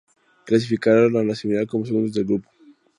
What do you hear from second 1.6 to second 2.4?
como segundos del